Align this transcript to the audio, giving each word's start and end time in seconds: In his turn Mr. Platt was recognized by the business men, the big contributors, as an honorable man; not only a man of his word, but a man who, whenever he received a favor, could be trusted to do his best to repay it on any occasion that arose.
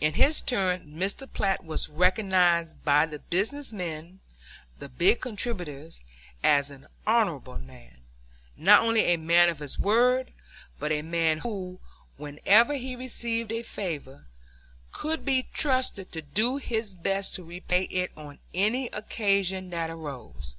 In 0.00 0.12
his 0.14 0.40
turn 0.42 0.94
Mr. 0.94 1.26
Platt 1.32 1.64
was 1.64 1.88
recognized 1.88 2.84
by 2.84 3.04
the 3.04 3.18
business 3.18 3.72
men, 3.72 4.20
the 4.78 4.88
big 4.88 5.20
contributors, 5.20 5.98
as 6.40 6.70
an 6.70 6.86
honorable 7.04 7.58
man; 7.58 7.96
not 8.56 8.80
only 8.84 9.00
a 9.06 9.16
man 9.16 9.48
of 9.48 9.58
his 9.58 9.76
word, 9.76 10.32
but 10.78 10.92
a 10.92 11.02
man 11.02 11.38
who, 11.38 11.80
whenever 12.16 12.74
he 12.74 12.94
received 12.94 13.50
a 13.50 13.64
favor, 13.64 14.26
could 14.92 15.24
be 15.24 15.48
trusted 15.52 16.12
to 16.12 16.22
do 16.22 16.58
his 16.58 16.94
best 16.94 17.34
to 17.34 17.42
repay 17.42 17.86
it 17.90 18.12
on 18.16 18.38
any 18.54 18.86
occasion 18.90 19.70
that 19.70 19.90
arose. 19.90 20.58